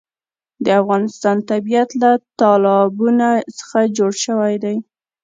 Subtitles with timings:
[0.65, 3.27] د افغانستان طبیعت له تالابونه
[3.59, 4.75] څخه جوړ شوی دی.